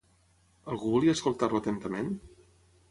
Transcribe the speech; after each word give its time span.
Algú 0.75 0.95
volia 0.95 1.15
escoltar-lo 1.19 1.61
atentament? 1.63 2.13